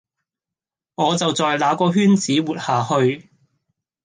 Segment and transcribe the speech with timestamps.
[0.95, 3.29] 我就在那個圈子活下去